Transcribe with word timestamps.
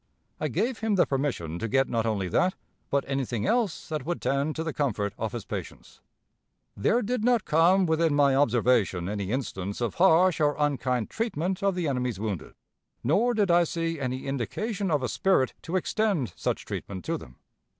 I 0.39 0.47
gave 0.47 0.79
him 0.79 0.95
the 0.95 1.05
permission 1.05 1.59
to 1.59 1.67
get 1.67 1.87
not 1.87 2.07
only 2.07 2.27
that, 2.29 2.55
but 2.89 3.05
anything 3.07 3.45
else 3.45 3.87
that 3.89 4.03
would 4.03 4.19
tend 4.19 4.55
to 4.55 4.63
the 4.63 4.73
comfort 4.73 5.13
of 5.15 5.31
his 5.33 5.45
patients. 5.45 6.01
There 6.75 7.03
did 7.03 7.23
not 7.23 7.45
come 7.45 7.85
within 7.85 8.15
my 8.15 8.33
observation 8.35 9.07
any 9.07 9.29
instance 9.29 9.79
of 9.79 9.93
harsh 10.01 10.41
or 10.41 10.55
unkind 10.57 11.11
treatment 11.11 11.61
of 11.61 11.75
the 11.75 11.87
enemy's 11.87 12.19
wounded; 12.19 12.55
nor 13.03 13.35
did 13.35 13.51
I 13.51 13.63
see 13.63 13.99
any 13.99 14.25
indication 14.25 14.89
of 14.89 15.03
a 15.03 15.07
spirit 15.07 15.53
to 15.61 15.75
extend 15.75 16.33
such 16.35 16.65
treatment 16.65 17.05
to 17.05 17.19
them. 17.19 17.35